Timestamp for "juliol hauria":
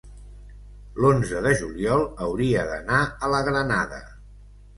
1.59-2.65